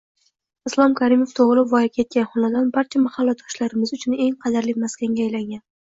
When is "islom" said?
0.69-0.93